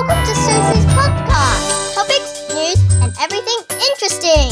[0.00, 1.94] Welcome to Susie's podcast.
[1.94, 4.50] Topics, news, and everything interesting.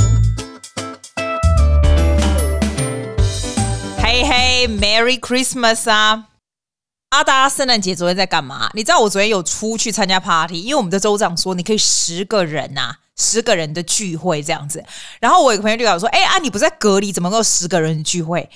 [3.96, 6.27] 嘿嘿，Merry Christmas 啊！
[7.09, 8.69] 阿达圣诞节昨天在干嘛？
[8.75, 14.85] 你知道我昨天有出去参加 party，因为我们的州长说你可以十个人呐、啊，十个人的聚会这样子。
[15.19, 18.51] 然后我有个朋友就跟我说：“哎啊，你不在隔离，怎么够十个人聚会？”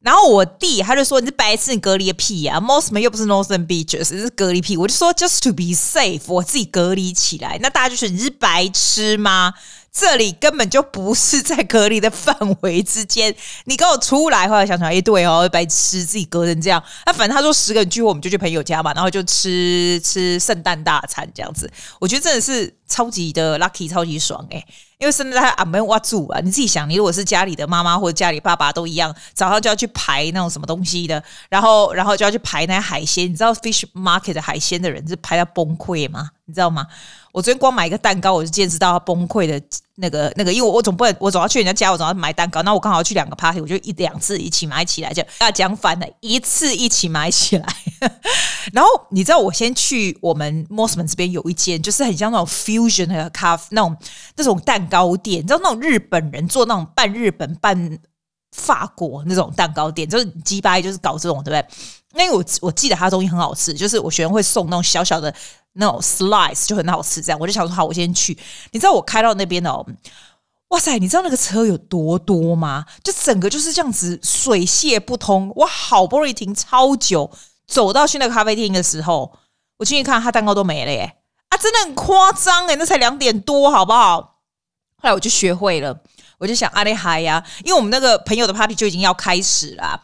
[0.00, 9.54] 然后我弟他就说：“你是白痴，你隔离个屁、啊、！Mosman 又不是 Northern Beaches，是隔离屁。”我就说：“Just to be safe，我自己隔离起来。”那大家就说：“你是白痴吗？”
[9.90, 13.34] 这里根本就不是在隔离的范围之间，
[13.64, 14.46] 你给我出来！
[14.46, 16.80] 后来想想，哎，对哦，白痴，自己隔成这样。
[17.04, 21.68] 那反正他说十个人聚会，我们就去朋友家嘛，然后就吃吃圣诞大餐这样子。
[21.98, 24.64] 我觉得真的是超级的 lucky，超级爽哎、
[24.98, 33.30] 因为圣诞他阿门挖住啊，你自己想，你如果是家里的妈妈或者家里爸爸都一样，早上就要去排那种什么东西的，然后然后就要去排那海鲜。
[33.30, 36.30] 你知道 fish market 的海鲜的人是排到崩溃吗？
[36.46, 36.86] 你知道吗？
[37.30, 39.62] 我昨天光买一个蛋糕，我就见识到他崩溃的
[39.96, 42.62] 那个那个，因为我我总不能我总要去人家家，我总要买蛋糕。
[42.62, 47.66] 那我刚好去两个 party，我就一两次一起买起来，就要讲反了，一次一起买起来。
[48.72, 53.96] 然后你知道，我先去我们 Mosman 这边有一间，就是很像那种 fusion 的咖啡那种
[54.36, 57.98] 那种蛋糕店，你知道那种日本人做那种半日本半
[58.56, 61.66] 法国那种蛋糕店，就是鸡掰，就是搞这种，对不对？
[62.14, 65.34] 因为我我记得他东西很好吃，就是我学生会送那种小小的。
[65.74, 68.36] 那种 slice 就很好吃，这样我就想说好，我先去。
[68.72, 69.86] 你知道我开到那边哦，
[70.70, 70.98] 哇塞！
[70.98, 72.84] 你知道那个车有多多吗？
[73.04, 75.52] 就整个就是这样子水泄不通。
[75.54, 77.30] 我好不容易停超久，
[77.68, 79.32] 走到去那个咖啡厅的时候，
[79.76, 81.18] 我进去看，他蛋糕都没了耶！
[81.50, 84.37] 啊，真的很夸张诶，那才两点多，好不好？
[85.00, 85.96] 后来我就学会了，
[86.38, 90.00] 我就想阿里嗨呀，因为我们那个朋友的 party 就已经要开始了。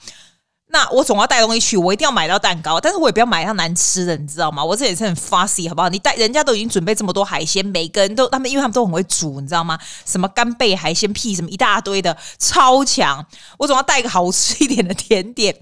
[0.69, 4.65] 那我总要带东西去，我一定要买到蛋糕，但是我也不要买到难吃的，你知道吗？
[4.65, 5.89] 我这也是很 fussy，好不好？
[5.89, 9.79] 你带人家都已经准备这么多海鲜，每个人都他们，因为他们都很会煮，你知道吗？
[10.05, 13.25] 什么干贝海鲜屁，什么一大堆的，超强。
[13.59, 15.55] 我总要带一个好吃一点的甜点。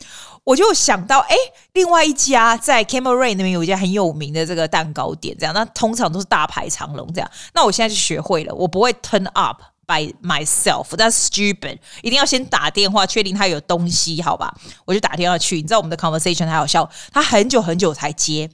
[0.44, 1.36] 我就想到，哎，
[1.74, 7.30] 另外一家在 Camel Ray 那边有一家很有名的这个蛋糕店，这样，那通常都是大排长龙这样。
[7.54, 9.62] 那我现在就学会了，我不会 turn up。
[9.84, 11.76] by myself，that's stupid。
[12.02, 14.54] 一定要先打电话确定他有东西，好吧？
[14.84, 15.56] 我就打电话去。
[15.56, 18.48] 你知道我们的 conversation 还好笑，他很久很久才接。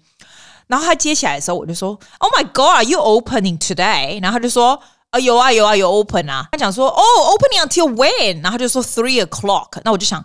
[0.67, 10.25] 然后他接起来的时候，我就说：“Oh my God，you opening today？” 然后他就说：“啊，有啊有啊有 open 啊。”他讲说：“哦，opening until when？” 然后他就说：“Three o'clock。”那我就想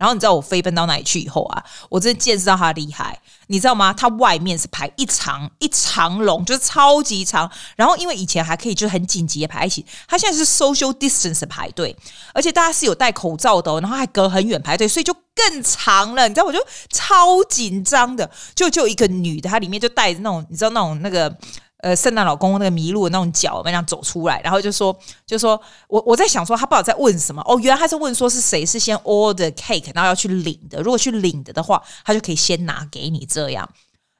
[0.00, 3.92] 然后你知道我飞奔到哪里去以后啊，我真的见识到他厉害，你知道吗？
[3.92, 7.50] 他外面是排一长一长龙，就是超级长。
[7.76, 11.94] 然后因为以前还可以就是很紧急的排一起，他现在是 social distance 排队，
[12.32, 16.26] 而且大家是有戴口罩的，然后还隔很远排队，所以就更长了。
[16.26, 21.36] 你知道我就超紧张的，就就一个女的，她里面就带着那种你知道那种那个。
[21.82, 24.94] 呃，圣诞老公公那个麋鹿的那种脚，那样走出来，然后就说，
[25.26, 33.68] 就说我我在想说，他不知道在问什么哦，原来他是问说是谁是先 order cake，然后要去领的，如果去领的的话，他就可以先拿给你这样。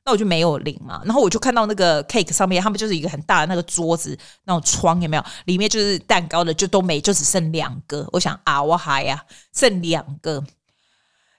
[0.03, 5.25] 那我就没有领嘛，然后我就看到那个 cake 上面，他们就是一个很大的那个桌子，那种窗有没有？
[5.45, 8.09] 里面就是蛋糕的，就都没，就只剩两个。
[8.13, 9.23] 我想啊，我还呀，
[9.55, 10.43] 剩两个。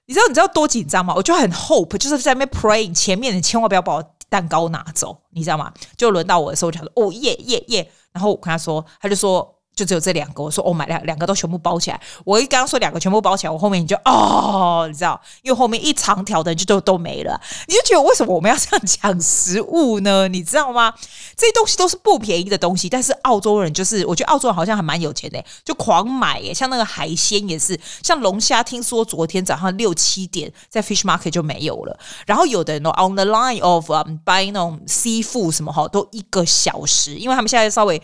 [0.05, 1.15] 你知道你知道多紧张吗？
[1.15, 4.15] 我就很 hope，就是在那边 praying，前面你千万不要把我。
[4.31, 5.71] 蛋糕拿走，你知道吗？
[5.97, 9.60] 就轮到我的时候，我就说哦耶耶耶，然后我跟他说，他就说。
[9.81, 11.99] 就只有这两个，我说哦，买两两个都全部包起来。
[12.23, 17.41] 我一刚刚说两个全部包起来，我后面你就哦，你知道，因为后面一长条的就都都没了。
[17.67, 20.27] 你就觉得为什么我们要这样抢食物呢？
[20.27, 20.93] 你知道吗？
[21.35, 26.53] 这些东西都是不便宜的东西，但是澳洲人就是，我觉得澳洲人好像还蛮有钱的，就狂买耶。
[26.53, 31.99] 像那个海鲜也是，像龙虾，听说昨天早上六七点在 Fish Market 就没有了。
[32.27, 37.99] 然后有的人 on the line of、um, buy 那种 seafood 什么哈，都一个小时，因为他们现在稍微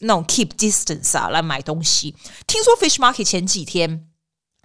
[0.00, 1.13] 那种 keep distance。
[1.30, 2.14] 来买东西，
[2.46, 4.06] 听说 Fish Market 前几天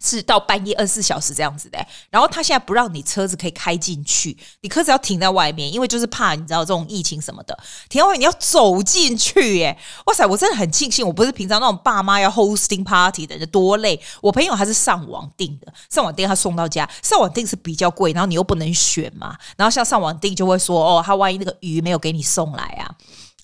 [0.01, 7.57] 是到半夜二十四小时这样子的，然后他现在不让你车子可以开进去，你车子要停在外面，因为就是怕你知道这种疫情什么的，
[7.89, 9.77] 停外面你要走进去耶！
[10.05, 14.01] 哇塞，我真的很庆幸我不是平常那种爸妈要 hosting party 的人，多累。
[14.21, 22.95] 我朋友还是上网订的，上网订他送到家，上网订是比较贵，然后你又不能选嘛，然后像上网订就会说哦，他万一那个鱼没有给你送来啊。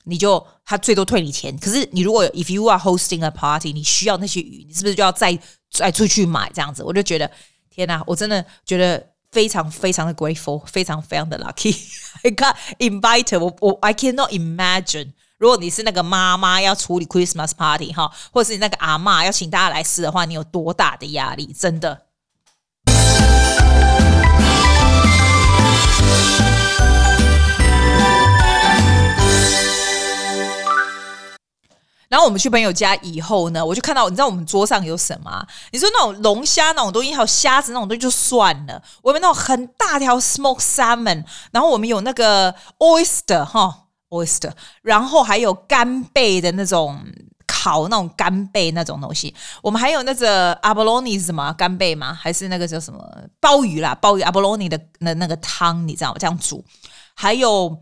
[0.05, 1.57] 你就他最多退你钱。
[1.57, 5.37] 可是你如果 if you are hosting a party，你需要那些鱼，你是不是就要再
[5.71, 6.83] 再出去买这样子？
[6.83, 7.29] 我就觉得
[7.69, 11.75] 天哪，我真的觉得非常非常的 grateful，非常非常的 lucky。
[12.23, 21.53] I got invited，我我 I cannot imagine，如果你是那个妈妈要处理 Christmas party 哈，或者是你那个阿嬷要请大家来吃的话，你有多大的压力？
[21.53, 22.03] 真的。
[32.07, 35.45] 然后我们去朋友家以后呢，我就看到，你知道我们桌上有什么？
[35.71, 38.81] 你说那种龙虾那种东西，还有虾子那种东西就算了。
[39.01, 46.99] 我们那种很大条 smoked salmon，然后我们有那个 oyster 哈 oyster，然后还有干贝的那种
[47.47, 49.33] 烤那种干贝那种东西。
[49.63, 52.13] 我们还有那个 abalone 是什么干贝吗？
[52.13, 53.03] 还是那个叫什么
[53.39, 53.95] 鲍鱼啦？
[53.95, 56.17] 鲍鱼 abalone 的那那个汤，你知道吗？
[56.19, 56.63] 这样煮，
[57.15, 57.77] 还有。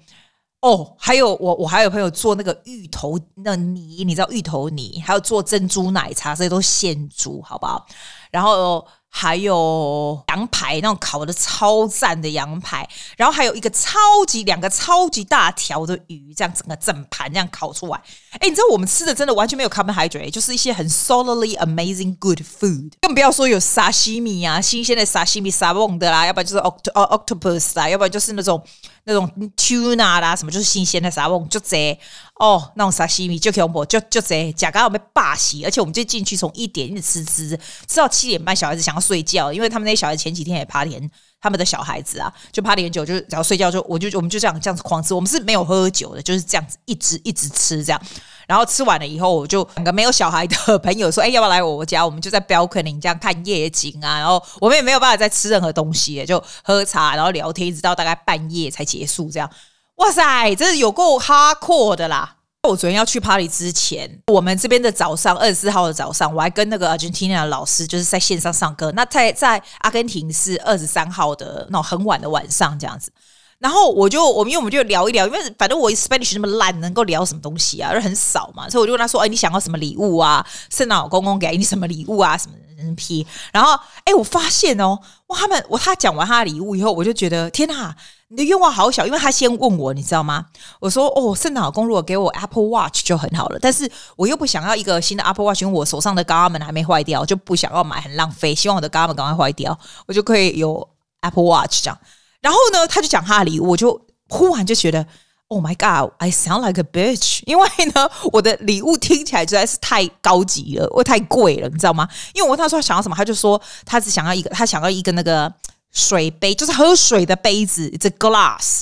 [0.63, 7.86] 哦，还有我，我还有朋友做那个芋头那泥，你知道芋头泥，还有做珍珠奶茶，这些都现煮，好不好？
[8.31, 8.88] 然后。
[9.15, 18.01] 还有羊排，那种烤的超赞的羊排，然后还有一个超级两个超级大条的鱼，这样整个整盘这样烤出来。
[18.39, 22.94] 哎，你知道我们吃的真的完全没有 carbohydrate，就是一些很 solidly amazing good food。
[23.01, 28.59] 更不要说有沙西米啊，新鲜的沙西米沙翁的啦，要不然就是 oct octopus 啦，要不然就是那种
[29.06, 31.98] 那种 tuna 啦，什么就是新鲜的沙翁，就这。
[32.40, 41.10] 哦，那种沙西米就可以用就就这，假刚好被霸洗，而且我们就进去从一点一直吃吃吃到七点半，小孩子想要睡觉，因为他们那些小孩前几天也爬田
[41.44, 48.01] 他们的小孩子啊，就 party 很久，就只要睡觉就我就我们就这样这样子狂吃，我们是没有喝酒的，就是这样子一直一直吃这样，
[48.48, 52.06] 然后吃完了以后，我就两个没有小孩的朋友说，哎，要不要来我家？
[52.06, 59.50] 我们就在 balcony 这样看夜景啊，然后我们也没有办法再吃任何东西，就喝茶，然后聊天，一直到大概半夜才结束这样。
[59.95, 62.38] 哇塞，这是有够 hardcore 的啦！
[62.69, 68.89] 我昨天要去 party 之前，我们这边的早上二十四号的早上，我还跟那个 Argentina 的老师就是在线上上课。
[68.94, 73.12] 那在在阿根廷是二十三号的那种很晚的晚上这样子。
[73.60, 77.89] 然后我就我们因为我们就聊一聊，因为反正我 Spanish 那么烂，能够聊什么东西啊？
[77.92, 80.45] 而很少嘛，所以我就问他说：“哎，你想要什么礼物啊？
[80.69, 82.38] 圣诞老公公给你什么礼物啊？
[82.38, 82.54] 什么？”
[82.98, 87.95] 批，然后哎，我发现哦，哇，他们我他讲完他的礼物以后，我就觉得天哪，
[88.33, 90.47] 你的愿望好小，因为他先问我，你知道吗？
[90.80, 99.77] 我说哦，圣诞老公如果给我 Apple Watch 就很好了，但是我又不想要一个新的 Apple Watch，因为我手上的 Garmin 还没坏掉，就不想要买，很浪费，希望我的 Garmin 赶快坏掉，
[100.07, 100.89] 我就可以有
[101.21, 102.00] Apple Watch 这样。
[102.41, 105.06] 然后呢，他就讲他的礼物，我就忽然就觉得。
[105.50, 106.12] Oh my god!
[106.18, 112.07] I sound like a bitch， 因为呢，我的礼物听起来实在是太高级了，我太贵了，你知道吗？
[112.33, 115.53] 因为我问他说想要什么，他就说他只想要一个，他想要一个那个
[115.94, 118.81] 水杯，就是喝水的杯子，It's a glass，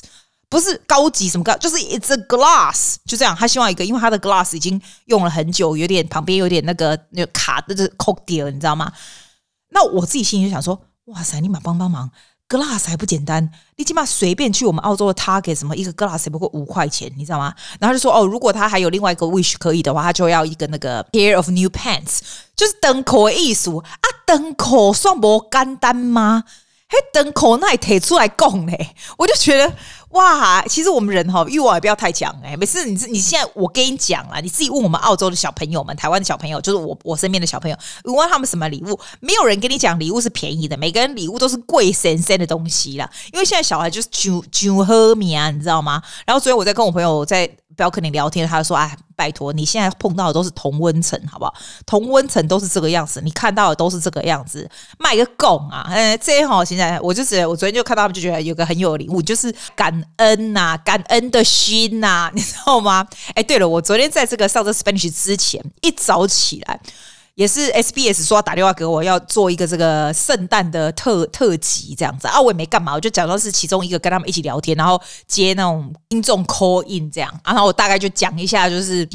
[0.50, 3.36] 不是高级什么高，就是 It's a glass，就这样。
[3.36, 8.92] 他希望一个，因为他的 glass 已经用了很久，有点旁边有点那个那个卡的，就是 Coke deal，你知道吗？
[9.70, 12.10] 那我自己心里就想说，哇塞，你马帮帮忙。
[12.50, 17.56] glass 还不简单，你起码随便去我们澳洲的 Target 什么一个 glass 也不过五块钱，你知道吗？
[17.80, 22.20] 然后就说哦，如果他还有另外一个 wish 可以的话，他就要一个那个 pair of new pants，
[22.54, 26.44] 就是登口的意思啊，登口算不简单吗？
[26.92, 29.74] 嘿，等口那也提出来供嘞，我就觉得。
[30.12, 32.54] 哇，其实我们人哈欲望也不要太强哎。
[32.58, 43.10] 每次你你现在我跟你讲了，你自己问我们澳洲的小朋友们、台湾的小朋友，就是我我身边的小朋友，你问他们什么礼物，没有人跟你讲礼物是便宜的，每个人礼物都是贵神仙的东西啦。
[43.32, 46.04] 因为现在小孩就是酒酒喝米啊，你知道吗？
[46.26, 47.50] 然后所以我在跟我朋友在。
[47.82, 51.52] 不要跟你聊天，他就说：“哎，拜托，你现在碰到的都是同温层，好不好？
[51.84, 54.70] 同温层都是这个样子，你看到的都是这个样子，
[55.00, 55.88] 卖个拱啊！
[55.90, 63.08] 哎，这些好，现在我就觉得我昨天就看到他们，就觉得有个很有礼物，就是感恩呐、啊，感恩的心呐、啊，你知道吗？
[63.34, 66.80] 哎，对了，我昨天在这个上这 Spanish 之前，一早起来。”
[67.36, 79.08] 也是 SBS 说要打电话给我，要做一个这个圣诞的特特辑这样子啊，我也没干嘛，我就假装是其中一个跟他们一起聊天，然后接那种 听众 call in 这样，然后我大概就讲一下，就是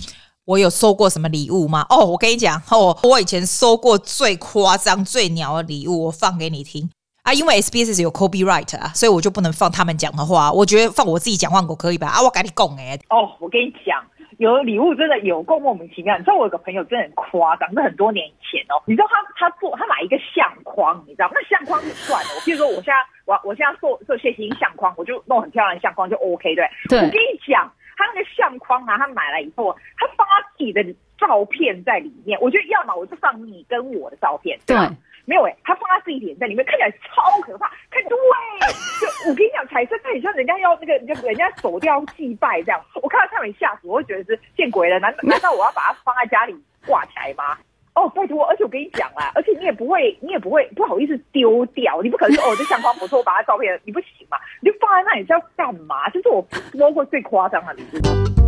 [0.44, 1.84] 我有收过什么礼物吗？
[1.90, 6.88] 哦，我跟你讲哦，我以前收过最夸张、最鸟的礼物，我放给你听
[7.22, 12.08] 啊，因为 SBS 有 copyright 啊，所以我就不能放他们讲的话，我觉得放我自己讲话我可以吧？
[12.08, 14.02] 啊，我跟你讲哎，哦，我跟你讲。
[14.38, 21.30] 有的礼物真的有够莫名其妙，你知道我有个朋友真的很夸张，是很多年以前哦，你知道他他做他买一个相框，你知道？
[21.32, 26.98] 那相框就算了，我譬如说我现在我我现在做做谢欣相框，我就弄很漂亮的相框就 OK 对，对。
[26.98, 30.84] 我跟你讲，他那个相框啊，他买来以后，他放他自己的
[31.18, 34.76] 照片在里面，我觉得要么我就放你跟我的照片，对，
[35.26, 39.66] 没有诶、欸，他放他自己脸在里面，看起来超可怕，看对，就我跟你讲。
[39.66, 42.80] 彩色，看起来像人家要那个，人人家走掉祭拜这样。
[42.94, 44.98] 我看到他们吓死，我会觉得是见鬼了。
[45.00, 46.56] 难 难道我要把它放在家里
[46.86, 47.58] 挂起来吗？
[47.94, 54.38] 哦，拜托，而且我跟你讲啦，而且你也不会，你也不会不好意思丢掉，你不可能说哦，这相框不错，我把它照片，你不行嘛？
[54.62, 56.08] 你就放在那里是要干嘛？
[56.10, 58.45] 这是我摸过最夸张的礼物。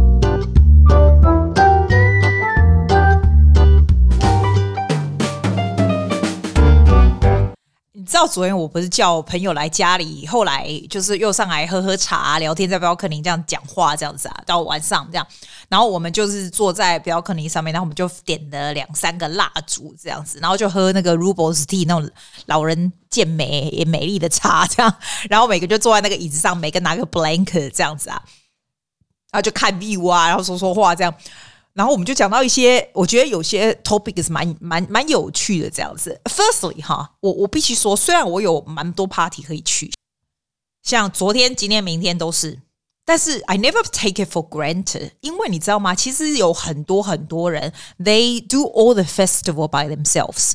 [8.09, 15.27] 知道昨天我不是叫朋友来家里，后来就是又上来喝喝茶、聊天，在标客厅这样讲话这样子啊，到晚上这样，
[15.69, 22.11] 然后我们就是坐在标客厅上面，然后我们就点了两三个蜡烛这样子，然后就喝那个 Rooibos tea 那种
[22.47, 24.95] 老人健美也美丽的茶这样，
[25.29, 28.23] 然后每个就坐在那个椅子上，每个拿个 blank 这样子啊，
[29.31, 31.15] 然后就看 view 啊，然后说说话这样。
[31.77, 36.22] 然后我们就讲到一些，我觉得有些 topic 是蛮蛮蛮有趣的这样子。
[36.25, 39.92] Firstly，哈，我我必须说，虽然我有蛮多 party 可以去，
[40.84, 42.62] 像昨天、今天、明天都是，
[43.06, 45.96] 但是 I never take it for granted，因为你知道吗？
[45.96, 50.51] 其实有很多很多人，they do all the festival by themselves.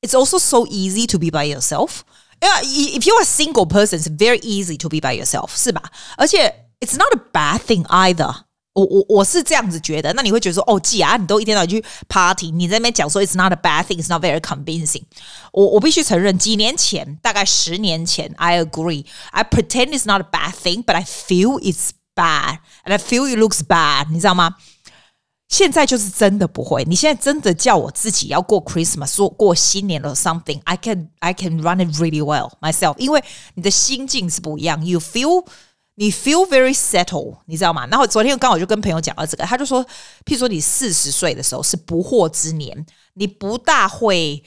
[0.00, 2.02] It's also so easy to be by yourself.
[2.40, 5.90] If you're a single person, it's very easy to be by yourself，是吧？
[6.16, 8.44] 而且 it's not a bad thing either.
[8.73, 15.03] 我我我是这样子觉得，那你会觉得说，哦，既然你都一天到晚去 party，你在那边讲说 it's not a bad thing，it's not very convincing。
[15.51, 23.59] 我我必须承认，几年前，大概十年前，I agree，I pretend it's not a bad thing，but I feel it's bad，and I feel it looks
[23.59, 24.55] bad，你知道吗？
[25.49, 26.83] 现在就是真的不会。
[26.85, 35.45] 你现在真的叫我自己要过 Christmas，说过新年了 something，I can I can run it really well myself，因为你的心境是不一样，you feel。
[35.95, 37.85] 你 feel very settle，你知道吗？
[37.87, 39.83] 然后昨天刚好就跟朋友讲到这个，他就说，
[40.25, 44.43] 譬如说你四十岁的时候是不惑之年，你不大会，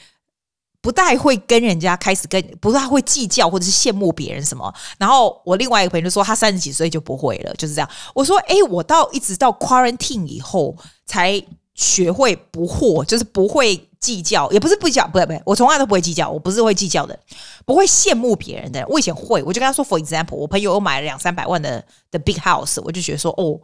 [0.81, 4.73] 不大会跟人家开始跟，不大会计较或者是羡慕别人什么。
[4.99, 7.89] 然后我另外一个朋友就说，他三十几岁就不会了，就是这样。
[8.15, 11.43] 我说，哎，我到一直到 quarantine 以后才。
[11.79, 17.19] 学会不惑，就是不会计较，也不是不计较，不对不对，我从来都不会计较，我不是会计较的，
[17.66, 18.90] 不会羡慕别人的人。
[18.90, 23.60] 我以前会，我就跟他说，for example，我朋友又买了两三百万的的 big house，我就觉得说，哦，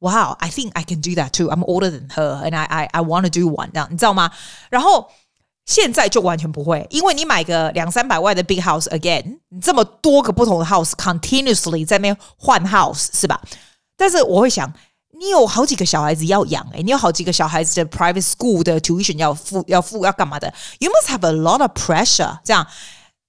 [0.00, 1.48] wow，I think I can do that too.
[1.48, 4.30] I'm older than her, and I I I want to do one，这样你知道吗？
[4.70, 5.08] 然后
[5.66, 13.40] 现在就完全不会，因为你买个两三百万的 big house again，你这么多个不同的 house continuously 在那边换 house 是吧？
[13.96, 14.72] 但是我会想。
[15.16, 20.52] 你有好几个小孩子要养诶，你有好几个小孩子的 private school 的 tuition 要付要付要干嘛的？
[20.80, 22.40] You must have a lot of pressure。
[22.42, 22.66] 这样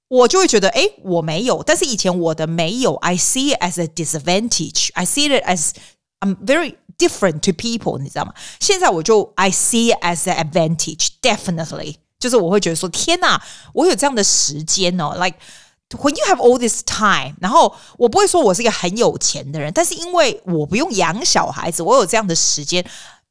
[0.10, 4.90] 我就会觉得，诶，我没有，但是以前我的没有，I see it as a disadvantage.
[4.94, 5.72] I see it as
[6.20, 8.34] I'm very different to people，你知道吗？
[8.60, 11.08] 现在我就 I see it as an advantage.
[11.22, 13.42] Definitely，就是我会觉得说，天哪，
[13.74, 22.84] 我有这样的时间哦，like。When you have all this time，然后我不会说我是一个很有钱的人，但是因为我不用养小孩子，我有这样的时间，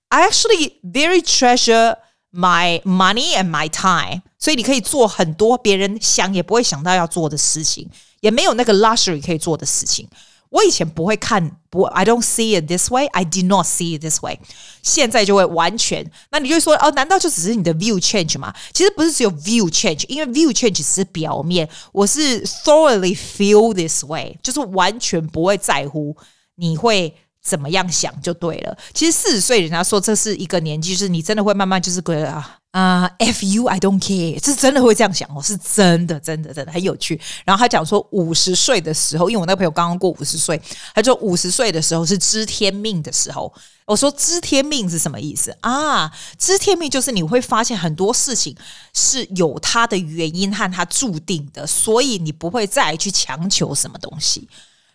[0.08, 1.96] I actually very treasure
[2.31, 4.21] my money and my time。
[4.37, 7.89] 所以你可以做很多别人想也不会想到要做的事情，
[8.21, 10.07] 也没有那个 luxury 可以做的事情。
[10.49, 13.05] 我以前不会看，不，I don't see it this way.
[13.07, 14.39] I did not see it this way.
[14.81, 18.51] 现在就会完全，那你就会说，哦，难道就只是你的 view change 吗？
[18.73, 21.69] 其实不是只有 view change，因为 view change 只是表面。
[21.91, 26.17] 我是 thoroughly feel this way，就是完全不会在乎
[26.55, 28.77] 你会怎么样想就对了。
[28.93, 32.55] 其实四十岁，人家说这是一个年纪，就是你真的会慢慢就是觉得啊。
[32.71, 37.19] 啊、uh，F you I don't care，是真的会这样想哦，是真的，真的，真的很有趣。
[37.43, 40.61] 然后他讲说，五十岁的时候，因为我那朋友刚刚过五十岁，
[40.93, 43.51] 他说五十岁的时候是知天命的时候。
[43.87, 46.11] 我说知天命是什么意思啊？
[46.37, 48.55] 知天命就是你会发现很多事情
[48.93, 54.47] 是有它的原因和它注定的，所以你不会再去强求什么东西。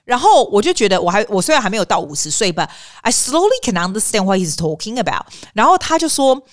[0.04, 2.70] 然后我就觉得，我还我虽然还没有到五十岁吧
[3.02, 5.26] ，I slowly can understand what he's talking about。
[5.54, 6.46] 然后他就说。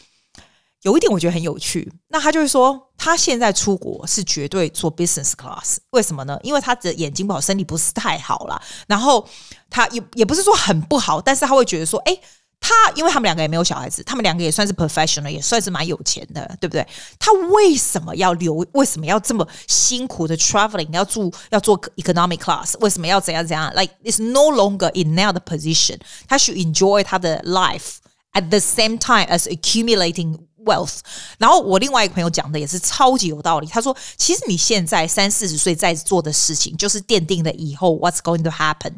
[0.83, 6.39] 有一点我觉得很有趣，那他就是说，他现在出国是绝对做 business class，为什么呢？
[6.41, 8.59] 因为他的眼睛不好，身体不是太好了。
[8.87, 9.23] 然后
[9.69, 12.19] 他也也不是说很不好，但是他会觉得说，哎，
[12.61, 16.87] 他因为他们两个也没有小孩子，他们两个也算是 professional，也算是蛮有钱的，对不对？
[17.19, 18.65] 他为什么要留？
[18.71, 20.87] 为什么要这么辛苦的 traveling？
[20.93, 22.77] 要住要做 economic class？
[22.79, 27.95] 为什么要怎样怎样？Like it's no longer in now the position，他 should enjoy 他的 life
[28.33, 30.37] at the same time as accumulating。
[30.63, 30.99] wealth，
[31.39, 33.65] 然后我另外一个朋友讲的也是超级有道理。
[33.65, 38.93] 他说：“其实你现在三四十岁在做的事情，就是奠定了以后 what's going to happen。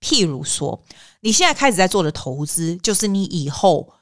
[0.00, 0.80] 譬如说，
[1.20, 3.92] 你现在开始在做的投资，就是你以后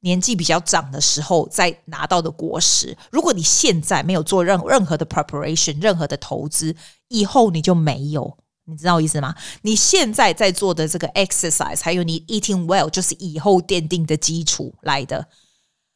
[0.00, 2.96] 年纪比较长的时候再拿到的果实。
[3.10, 6.74] 如果你现在没有做任任何的 preparation，任何的投资，
[7.08, 9.34] 以后你就没有。”你知道我意思吗？
[9.62, 15.26] 你现在在做的这个 exercise，还有你 eating well，就是以后奠定的基础来的。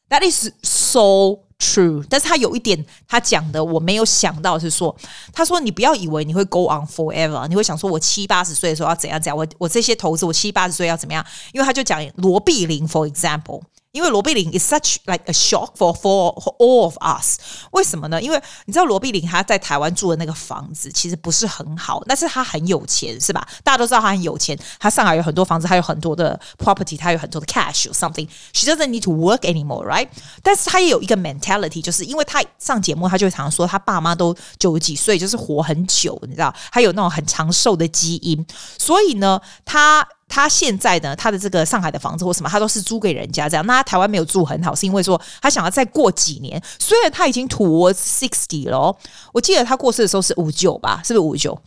[0.09, 2.03] That is so true。
[2.09, 4.95] 但是他有一点，他讲的我没有想到是说，
[5.33, 11.25] 他说你不要以为你会 go on forever，你会想说我七八十岁的时候要怎样怎样，我我这些投资我七八十岁要怎么样？
[11.53, 13.61] 因为他就讲罗碧玲，for example。
[13.95, 17.37] 因为罗碧玲 is such like a shock for for all of us。
[17.71, 18.21] 为什么呢？
[18.21, 23.47] 因为你知道罗碧玲她在台湾住的那个房子其实不是很好，但是她很有钱，是吧？
[23.63, 28.27] 大家都知道她很有钱，她上海有很多房子，她有很多的 property，她有很多的 cash or something。
[28.51, 30.09] She doesn't need to work anymore, right？
[30.43, 38.45] 但是她也有一个 mentality，就是因为她上节目，她就常常说她爸妈都九十几岁，就是活很久，你知道，她有那种很长寿的基因，
[38.77, 40.05] 所以呢，她。
[40.27, 43.65] 他现在呢，他的这个上海的房子或什么，他都是租给人家这样。
[43.65, 46.61] 那他台湾没有住很好，是因为说他想要再过几年。
[46.79, 48.95] 虽然他已经 towards sixty 了，
[49.33, 51.57] 我记得他过世的时候是五九吧，是不是五九？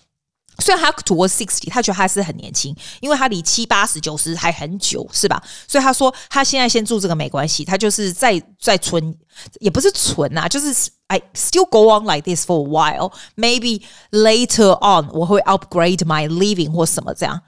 [0.60, 5.40] 虽然他 towards sixty，他觉得他是很年轻，因为他离七八十九十还很久，是吧？
[5.68, 9.16] 所以他说他现在先住这个没关系，他就是在在存，
[9.60, 13.12] 也不是存啊，就是 I still go on like this for a while.
[13.36, 17.40] Maybe later on 我会 upgrade my living 或什么这样。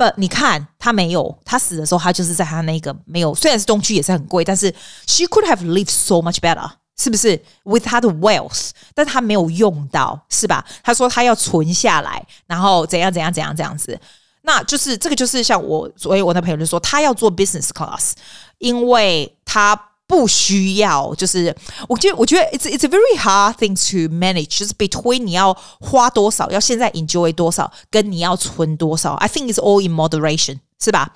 [0.00, 4.74] 不，你看他没有，他死的时候，他就是在他那个没有，虽然是东区也是很贵，但是
[5.06, 6.66] she could have lived so much better，
[6.96, 10.64] 是不是？With 他的 wealth，但他没有用到，是吧？
[10.82, 14.00] 他说他要存下来，然后怎样怎样怎样这样子，
[14.40, 18.12] 那就是这个就是像我，所以我的朋友就说他要做 business class，
[18.56, 19.89] 因为他。
[20.10, 21.54] 不需要，就是
[21.88, 29.14] 我觉得，我觉得 it's it's a very hard thing to manage，就是 between 你要花多少，要现在 enjoy 多少，跟你要存多少。
[29.14, 31.14] I think it's all in moderation，是吧？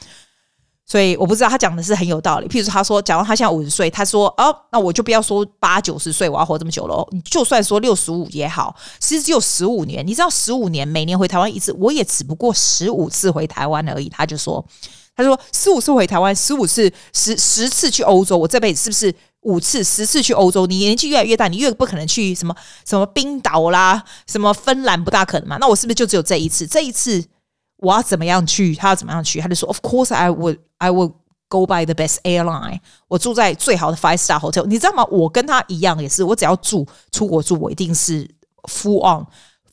[0.87, 2.47] 所以我不知道他讲的是很有道理。
[2.47, 7.05] 譬如，他说，假如他现在五十岁，他说哦，那我就不要说八九十岁，我要活这么久了。
[7.11, 10.07] 你就算说六十五也好，其实只有十五年。
[10.07, 14.09] 你知道，十五年每年回台湾一次，我也只不过十五次回台湾而已。
[14.09, 14.65] 他就说。
[15.17, 20.67] 他说：“十五次回台湾，十五次十十次去欧洲，我这辈子是不是五次十次去欧洲？
[20.67, 25.57] 你年纪越来越大，你越不可能去什么什么冰岛啦，什么芬兰不大可能嘛？
[25.61, 26.67] 那我是不是就只有这一次？
[26.67, 27.25] 这一次
[27.77, 28.75] 我要怎么样去？
[28.75, 29.41] 他要怎么样去？
[29.41, 31.13] 他就说：‘Of course I would, I would
[31.49, 35.05] go by the best airline。’我住在最好的 five star hotel，你知道吗？
[35.05, 38.29] 我跟他一样，也是我只要住出国住，我一定是
[38.65, 39.25] full on。”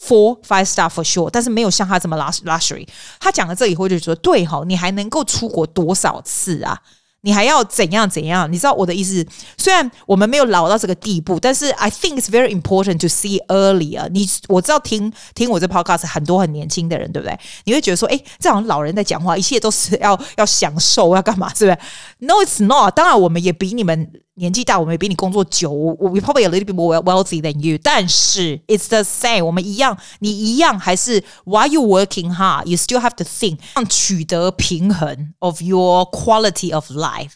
[0.03, 2.87] Four five star for sure，但是没有像他这么 luxury。
[3.19, 6.75] 他讲了这以后就说：“对哈，你还能够出国多少次啊？
[7.21, 8.51] 你还要怎样怎样？
[8.51, 9.23] 你知道我的意思？
[9.59, 14.09] 虽然我们没有老到这个地步，但是 I think it's very important to see earlier。
[14.09, 17.39] 你我知道听听我这 podcast 很多很年轻的人，对不对？
[17.65, 21.53] 你会觉得说：诶，这样老人在讲话，一切都是要要享受，要干嘛？
[21.53, 21.77] 是不是
[22.17, 22.95] ？No, it's not。
[22.95, 27.78] 当然，我们也比你们。”年纪大，我们也比你工作久，我 we probably a little bit more wealthy than you。
[27.82, 36.90] 但是 it's the same，我们一样，你一样还是 while you working hard，you still have to think，取得平衡 of your quality of
[36.90, 37.32] life，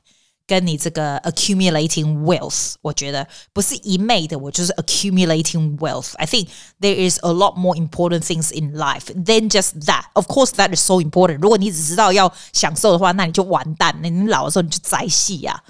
[0.46, 6.49] 跟你这个 accumulating wealth，我觉得不是一昧的，我就是 accumulating wealth。I think
[6.81, 10.81] there is a lot more important things in life than just that。Of course that is
[10.81, 11.38] so important。
[11.40, 15.62] 如果你只知道要享受的话，那你就完蛋，那你老的时候你就宅戏呀。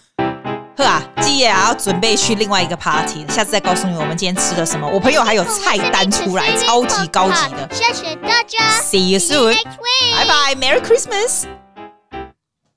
[0.78, 4.88] 呵啊，基爷啊，要准备去另外一个 party，下次再告诉你我们今天吃了什么。
[4.88, 7.70] 我朋友还有菜单出来，超级高级的。
[7.72, 9.56] 谢谢大家，See you soon，
[10.16, 11.65] 拜拜，Merry Christmas。